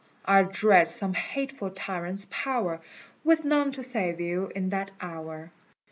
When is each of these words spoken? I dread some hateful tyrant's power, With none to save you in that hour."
I 0.25 0.41
dread 0.41 0.89
some 0.89 1.13
hateful 1.13 1.69
tyrant's 1.69 2.25
power, 2.31 2.81
With 3.23 3.45
none 3.45 3.71
to 3.73 3.83
save 3.83 4.19
you 4.19 4.47
in 4.55 4.69
that 4.69 4.89
hour." 4.99 5.51